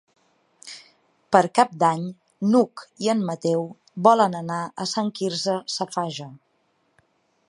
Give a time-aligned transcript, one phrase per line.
[1.35, 2.07] Per Cap d'Any
[2.53, 3.67] n'Hug i en Mateu
[4.09, 6.31] volen anar a Sant Quirze Safaja.